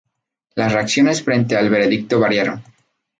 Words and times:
Las 0.55 0.73
reacciones 0.73 1.21
frente 1.21 1.55
al 1.55 1.69
veredicto 1.69 2.19
variaron. 2.19 2.63